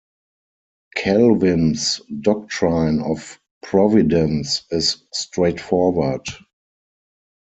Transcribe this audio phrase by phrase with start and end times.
[0.95, 6.25] Calvin's doctrine of providence is straightforward.